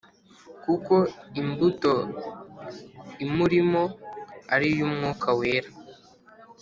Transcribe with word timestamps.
kuko 0.63 0.95
imbuto 1.41 1.93
imurimo 3.25 3.83
ari 4.53 4.67
iy’Umwuka 4.73 5.27
Wera. 5.39 5.69